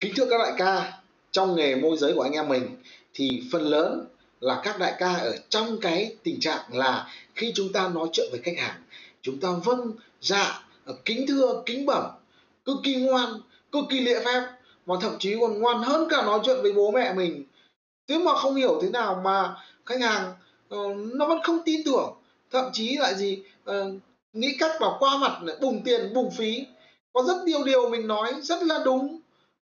[0.00, 0.92] kính thưa các đại ca
[1.30, 2.76] trong nghề môi giới của anh em mình
[3.14, 4.04] thì phần lớn
[4.40, 8.26] là các đại ca ở trong cái tình trạng là khi chúng ta nói chuyện
[8.30, 8.82] với khách hàng
[9.22, 10.62] chúng ta vâng dạ
[11.04, 12.04] kính thưa kính bẩm
[12.64, 13.40] cực kỳ ngoan
[13.72, 14.42] cực kỳ lễ phép
[14.86, 17.44] và thậm chí còn ngoan hơn cả nói chuyện với bố mẹ mình.
[18.08, 19.56] Thế mà không hiểu thế nào mà
[19.86, 20.32] khách hàng
[20.74, 22.14] uh, nó vẫn không tin tưởng
[22.50, 23.74] thậm chí lại gì uh,
[24.32, 26.66] nghĩ cách bảo qua mặt bùng tiền bùng phí.
[27.12, 29.20] Có rất nhiều điều mình nói rất là đúng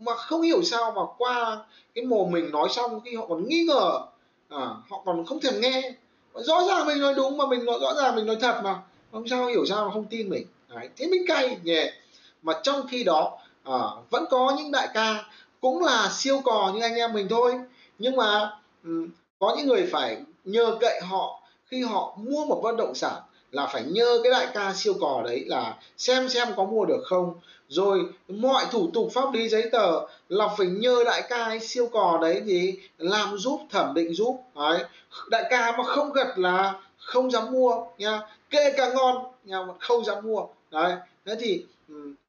[0.00, 1.64] mà không hiểu sao mà qua
[1.94, 4.00] cái mồm mình nói xong khi họ còn nghi ngờ
[4.48, 5.92] à, họ còn không thèm nghe.
[6.34, 8.82] Rõ ràng mình nói đúng mà mình nói rõ ràng mình nói thật mà.
[9.12, 10.46] Không sao hiểu sao mà không tin mình.
[10.68, 11.82] Đấy, thế mình cay nhỉ.
[12.42, 13.78] Mà trong khi đó à,
[14.10, 15.24] vẫn có những đại ca
[15.60, 17.60] cũng là siêu cò như anh em mình thôi.
[17.98, 22.76] Nhưng mà um, có những người phải nhờ cậy họ khi họ mua một bất
[22.76, 26.64] động sản là phải nhờ cái đại ca siêu cò đấy là xem xem có
[26.64, 27.34] mua được không.
[27.68, 31.86] Rồi mọi thủ tục pháp lý giấy tờ là phải nhờ đại ca ấy siêu
[31.92, 34.40] cò đấy thì làm giúp, thẩm định giúp.
[34.56, 34.84] Đấy,
[35.28, 38.20] đại ca mà không gật là không dám mua nha.
[38.50, 40.46] Kê càng ngon nha mà không dám mua.
[40.70, 41.64] Đấy, thế thì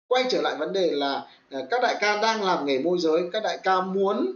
[0.07, 3.29] quay trở lại vấn đề là à, các đại ca đang làm nghề môi giới,
[3.33, 4.35] các đại ca muốn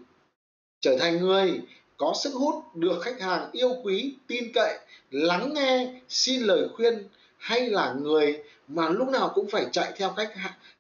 [0.82, 1.62] trở thành người
[1.98, 4.78] có sức hút, được khách hàng yêu quý, tin cậy,
[5.12, 7.08] lắng nghe, xin lời khuyên
[7.38, 10.34] hay là người mà lúc nào cũng phải chạy theo khách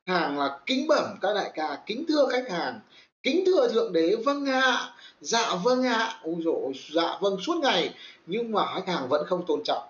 [0.05, 2.79] hàng là kính bẩm các đại ca, kính thưa khách hàng,
[3.23, 6.19] kính thưa thượng đế vâng ạ dạ vâng ạ.
[6.23, 7.93] Ôi dồi dạ vâng suốt ngày,
[8.25, 9.83] nhưng mà khách hàng vẫn không tôn trọng.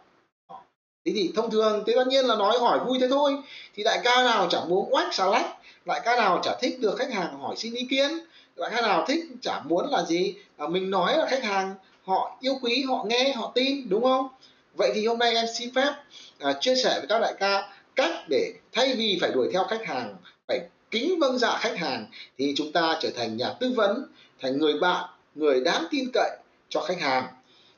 [1.06, 3.34] Thế thì thông thường thế tất nhiên là nói hỏi vui thế thôi,
[3.76, 6.96] thì đại ca nào chẳng muốn oách xà lách, đại ca nào chả thích được
[6.98, 8.12] khách hàng hỏi xin ý kiến
[8.56, 10.36] là khách nào thích chả muốn là gì.
[10.58, 14.28] À, mình nói là khách hàng họ yêu quý họ nghe họ tin đúng không?
[14.74, 15.94] Vậy thì hôm nay em xin phép
[16.40, 19.86] à, chia sẻ với các đại ca cách để thay vì phải đuổi theo khách
[19.86, 20.16] hàng
[20.48, 20.60] phải
[20.92, 22.06] kính vâng dạ khách hàng
[22.38, 24.06] thì chúng ta trở thành nhà tư vấn
[24.40, 26.38] thành người bạn người đáng tin cậy
[26.70, 27.28] cho khách hàng.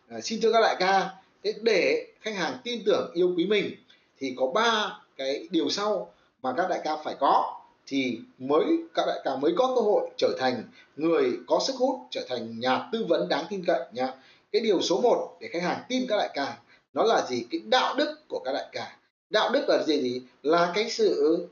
[0.09, 1.09] À, xin thưa các đại ca
[1.43, 3.75] thế để khách hàng tin tưởng yêu quý mình
[4.19, 9.03] thì có ba cái điều sau mà các đại ca phải có thì mới các
[9.07, 10.63] đại ca mới có cơ hội trở thành
[10.95, 14.13] người có sức hút trở thành nhà tư vấn đáng tin cậy nhá.
[14.51, 16.57] Cái điều số 1 để khách hàng tin các đại ca
[16.93, 17.45] nó là gì?
[17.51, 18.97] Cái đạo đức của các đại ca.
[19.29, 20.01] Đạo đức là gì?
[20.01, 21.47] Gì là cái sự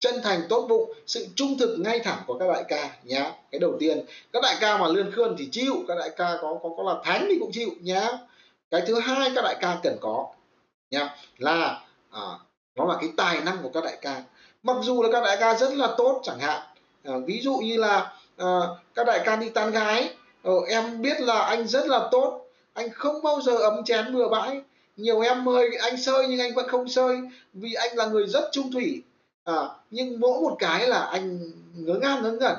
[0.00, 3.32] chân thành tốt bụng sự trung thực ngay thẳng của các đại ca nhá.
[3.50, 6.58] Cái đầu tiên các đại ca mà lươn khươn thì chịu các đại ca có
[6.62, 8.18] có có là thánh thì cũng chịu nhá.
[8.70, 10.26] Cái thứ hai các đại ca cần có
[10.90, 12.22] nhá là à,
[12.76, 14.22] nó là cái tài năng của các đại ca
[14.62, 16.62] mặc dù là các đại ca rất là tốt chẳng hạn.
[17.04, 18.60] À, ví dụ như là à,
[18.94, 20.10] các đại ca đi tán gái
[20.42, 22.44] ờ, em biết là anh rất là tốt.
[22.74, 24.60] Anh không bao giờ ấm chén bừa bãi.
[24.96, 27.18] Nhiều em mời anh sơi nhưng anh vẫn không sơi
[27.52, 29.02] vì anh là người rất trung thủy.
[29.44, 29.54] À,
[29.90, 32.56] nhưng mỗi một cái là anh ngớ ngang ngớ ngẩn.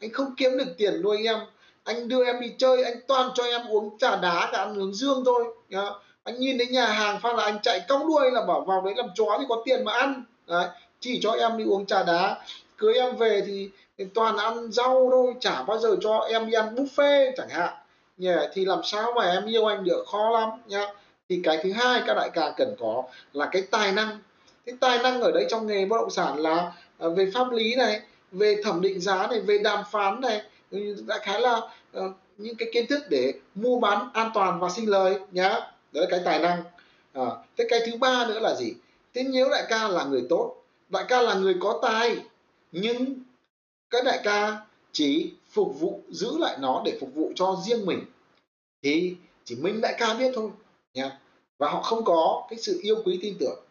[0.00, 1.38] Anh không kiếm được tiền nuôi em.
[1.84, 4.94] Anh đưa em đi chơi anh toàn cho em uống trà đá cả ăn hướng
[4.94, 5.44] dương thôi.
[5.70, 5.86] À,
[6.24, 8.94] anh nhìn đến nhà hàng phát là anh chạy cong đuôi là bảo vào đấy
[8.96, 10.24] làm chó thì có tiền mà ăn.
[10.46, 10.68] Đấy
[11.04, 12.36] chỉ cho em đi uống trà đá.
[12.78, 13.70] Cưới em về thì,
[14.14, 17.72] toàn ăn rau thôi chả bao giờ cho em đi ăn buffet chẳng hạn.
[18.16, 20.86] Nhỉ thì làm sao mà em yêu anh được khó lắm nhá.
[21.28, 24.18] Thì cái thứ hai các đại ca cần có là cái tài năng.
[24.66, 27.74] Cái tài năng ở đây trong nghề bất động sản là à, về pháp lý
[27.74, 28.00] này
[28.32, 30.42] về thẩm định giá này về đàm phán này.
[31.06, 31.60] Đại khái là
[31.98, 35.48] uh, những cái kiến thức để mua bán an toàn và sinh lời nhá.
[35.92, 36.62] Đó là cái tài năng.
[37.12, 37.24] À,
[37.56, 38.74] thế cái thứ ba nữa là gì?
[39.14, 40.56] Thế nếu đại ca là người tốt
[40.88, 42.16] đại ca là người có tài
[42.72, 43.14] nhưng
[43.90, 48.00] các đại ca chỉ phục vụ giữ lại nó để phục vụ cho riêng mình.
[48.82, 50.50] Thì chỉ mình đại ca biết thôi
[50.94, 51.18] nha
[51.58, 53.64] và họ không có cái sự yêu quý tin tưởng.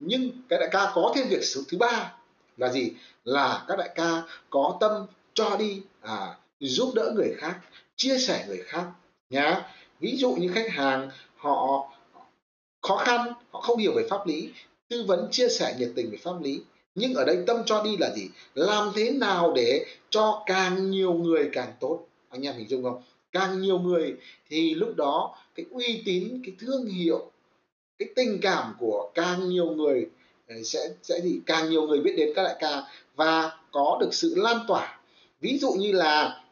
[0.00, 2.14] Nhưng cái đại ca có thêm việc thứ ba
[2.56, 2.92] là gì?
[3.24, 7.60] Là các đại ca có tâm cho đi à, giúp đỡ người khác
[7.96, 8.86] chia sẻ người khác
[9.30, 11.90] nhá ví dụ như khách hàng họ
[12.82, 14.52] khó khăn họ không hiểu về pháp lý
[14.90, 16.60] tư vấn chia sẻ nhiệt tình về pháp lý.
[16.94, 18.28] Nhưng ở đây tâm cho đi là gì?
[18.54, 22.06] Làm thế nào để cho càng nhiều người càng tốt?
[22.28, 23.02] Anh em hình dung không?
[23.32, 24.14] Càng nhiều người
[24.48, 27.30] thì lúc đó cái uy tín, cái thương hiệu,
[27.98, 30.06] cái tình cảm của càng nhiều người
[30.48, 31.40] ờ, sẽ sẽ gì?
[31.46, 32.82] Càng nhiều người biết đến các đại ca
[33.16, 35.00] và có được sự lan tỏa.
[35.40, 36.42] Ví dụ như là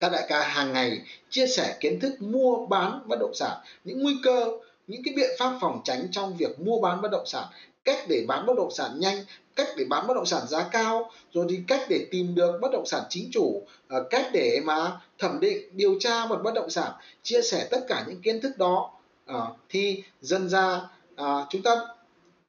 [0.00, 4.02] các đại ca hàng ngày chia sẻ kiến thức mua bán bất động sản, những
[4.02, 4.46] nguy cơ
[4.90, 7.44] những cái biện pháp phòng tránh trong việc mua bán bất động sản
[7.84, 9.24] cách để bán bất động sản nhanh
[9.56, 12.72] cách để bán bất động sản giá cao rồi thì cách để tìm được bất
[12.72, 16.70] động sản chính chủ ờ, cách để mà thẩm định điều tra một bất động
[16.70, 16.92] sản
[17.22, 18.90] chia sẻ tất cả những kiến thức đó.
[19.26, 20.80] Ờ, thì dần ra
[21.16, 21.70] ờ, chúng ta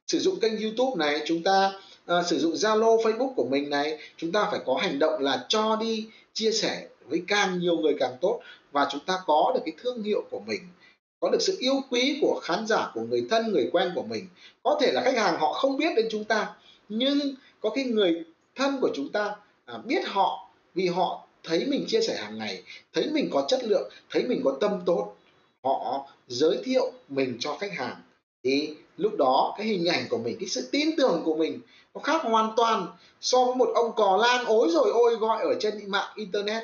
[0.06, 1.72] sử dụng kênh youtube này chúng ta
[2.06, 5.46] à, sử dụng Zalo, Facebook của mình này chúng ta phải có hành động là
[5.48, 8.40] cho đi chia sẻ với càng nhiều người càng tốt
[8.72, 10.60] và chúng ta có được cái thương hiệu của mình
[11.22, 14.28] có được sự yêu quý của khán giả của người thân người quen của mình.
[14.62, 16.54] Có thể là khách hàng họ không biết đến chúng ta
[16.88, 17.18] nhưng
[17.60, 18.24] có cái người
[18.54, 22.62] thân của chúng ta à, biết họ vì họ thấy mình chia sẻ hàng ngày
[22.92, 25.14] thấy mình có chất lượng thấy mình có tâm tốt
[25.64, 27.96] họ giới thiệu mình cho khách hàng.
[28.44, 31.60] Thì lúc đó cái hình ảnh của mình cái sự tin tưởng của mình
[31.94, 32.86] nó khác hoàn toàn
[33.20, 36.62] so với một ông cò lan ối rồi ôi gọi ở trên mạng internet.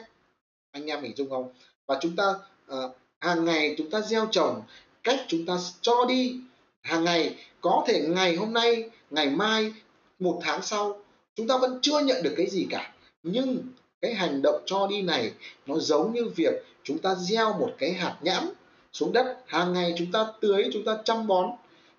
[0.71, 1.49] Anh em mình dung không?
[1.87, 2.35] Và chúng ta
[2.73, 4.63] uh, hàng ngày chúng ta gieo trồng
[5.03, 6.37] cách chúng ta cho đi.
[6.83, 9.73] Hàng ngày có thể ngày hôm nay ngày mai
[10.19, 11.01] một tháng sau
[11.35, 12.93] chúng ta vẫn chưa nhận được cái gì cả.
[13.23, 13.59] Nhưng
[14.01, 15.33] cái hành động cho đi này
[15.67, 18.49] nó giống như việc chúng ta gieo một cái hạt nhãn
[18.93, 19.37] xuống đất.
[19.47, 21.51] Hàng ngày chúng ta tưới chúng ta chăm bón.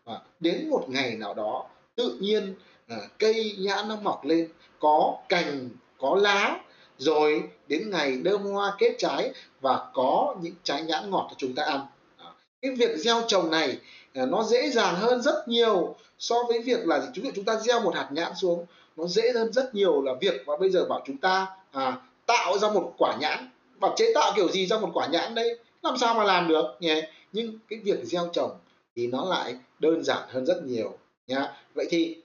[0.05, 2.55] Và đến một ngày nào đó tự nhiên
[2.87, 4.47] à, cây nhãn nó mọc lên
[4.79, 6.59] có cành có lá
[6.99, 9.31] rồi đến ngày đơm hoa kết trái
[9.61, 11.79] và có những trái nhãn ngọt cho chúng ta ăn.
[12.17, 12.25] À,
[12.61, 13.77] cái việc gieo trồng này
[14.13, 17.81] à, nó dễ dàng hơn rất nhiều so với việc là chúng chúng ta gieo
[17.81, 18.65] một hạt nhãn xuống
[18.97, 22.57] nó dễ hơn rất nhiều là việc và bây giờ bảo chúng ta à, tạo
[22.57, 23.49] ra một quả nhãn.
[23.79, 25.59] Và chế tạo kiểu gì ra một quả nhãn đây?
[25.81, 27.01] Làm sao mà làm được nhỉ?
[27.31, 28.51] Nhưng cái việc gieo trồng
[28.95, 30.97] thì nó lại đơn giản hơn rất nhiều
[31.27, 31.53] nhá.
[31.73, 32.17] Vậy thì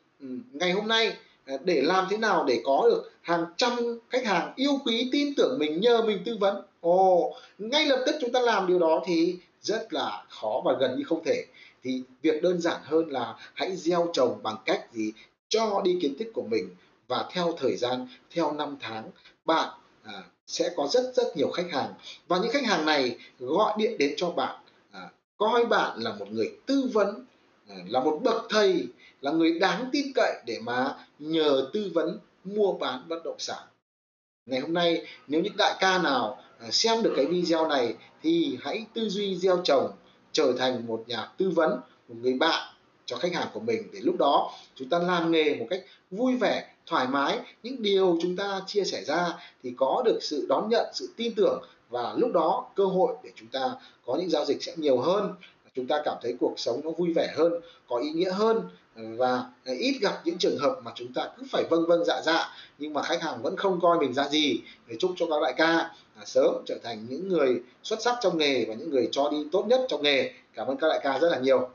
[0.52, 1.16] ngày hôm nay
[1.46, 5.34] Ờ, để làm thế nào để có được hàng trăm khách hàng yêu quý tin
[5.34, 6.62] tưởng mình nhờ mình tư vấn?
[6.80, 10.98] Ồ ngay lập tức chúng ta làm điều đó thì rất là khó và gần
[10.98, 11.44] như không thể.
[11.82, 15.12] Thì việc đơn giản hơn là hãy gieo trồng bằng cách gì?
[15.48, 16.68] Cho đi kiến thức của mình
[17.08, 19.10] và theo thời gian theo năm tháng
[19.44, 19.68] bạn
[20.02, 21.92] à, sẽ có rất rất nhiều khách hàng.
[22.28, 24.56] Và những khách hàng này gọi điện đến cho bạn
[24.92, 27.24] à, coi bạn là một người tư vấn
[27.68, 28.86] À, là một bậc thầy,
[29.20, 33.62] là người đáng tin cậy để mà nhờ tư vấn, mua bán bất động sản.
[34.46, 38.58] Ngày hôm nay, nếu những đại ca nào à, xem được cái video này thì
[38.60, 39.90] hãy tư duy gieo trồng,
[40.32, 41.70] trở thành một nhà tư vấn,
[42.08, 42.74] một người bạn
[43.06, 46.36] cho khách hàng của mình để lúc đó chúng ta làm nghề một cách vui
[46.36, 47.38] vẻ, thoải mái.
[47.62, 49.28] Những điều chúng ta chia sẻ ra
[49.62, 53.30] thì có được sự đón nhận, sự tin tưởng và lúc đó cơ hội để
[53.36, 53.74] chúng ta
[54.06, 55.34] có những giao dịch sẽ nhiều hơn
[55.74, 57.52] chúng ta cảm thấy cuộc sống nó vui vẻ hơn,
[57.88, 58.60] có ý nghĩa hơn
[58.96, 62.22] ờ, và ít gặp những trường hợp mà chúng ta cứ phải vâng vâng dạ
[62.24, 62.48] dạ
[62.78, 64.60] nhưng mà khách hàng vẫn không coi mình ra gì.
[64.86, 65.66] Để chúc cho các đại ca
[66.16, 69.36] à, sớm trở thành những người xuất sắc trong nghề và những người cho đi
[69.52, 70.32] tốt nhất trong nghề.
[70.54, 71.68] Cảm ơn các đại ca rất là nhiều.